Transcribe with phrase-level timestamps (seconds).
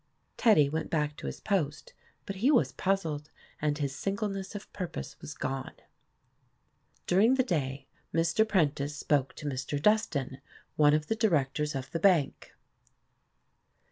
[0.35, 1.93] Teddy went back to his post,
[2.25, 3.29] but he was puzzled
[3.61, 5.75] and his sin gleness of purpose was gone.
[7.05, 8.47] During the day, Mr.
[8.47, 9.79] Prentice spoke to Mr.
[9.79, 10.41] Dustan,
[10.75, 12.55] one of the directors of the bank.